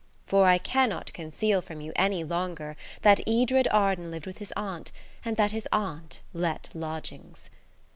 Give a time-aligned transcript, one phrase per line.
[0.25, 4.91] For I cannot conceal from you any longer that Edred Arden lived with his aunt,
[5.23, 7.51] and that his aunt let lodgings.